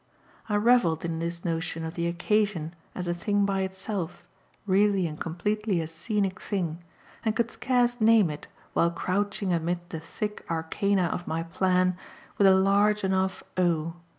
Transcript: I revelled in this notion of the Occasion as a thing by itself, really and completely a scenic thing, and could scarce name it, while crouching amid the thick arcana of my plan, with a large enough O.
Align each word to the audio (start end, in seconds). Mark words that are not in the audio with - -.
I 0.49 0.55
revelled 0.55 1.05
in 1.05 1.19
this 1.19 1.45
notion 1.45 1.85
of 1.85 1.93
the 1.93 2.07
Occasion 2.07 2.73
as 2.95 3.07
a 3.07 3.13
thing 3.13 3.45
by 3.45 3.61
itself, 3.61 4.23
really 4.65 5.05
and 5.05 5.19
completely 5.19 5.79
a 5.79 5.85
scenic 5.85 6.39
thing, 6.41 6.83
and 7.23 7.35
could 7.35 7.51
scarce 7.51 8.01
name 8.01 8.31
it, 8.31 8.47
while 8.73 8.89
crouching 8.89 9.53
amid 9.53 9.87
the 9.91 9.99
thick 9.99 10.43
arcana 10.49 11.03
of 11.03 11.27
my 11.27 11.43
plan, 11.43 11.95
with 12.39 12.47
a 12.47 12.55
large 12.55 13.03
enough 13.03 13.43
O. 13.57 13.93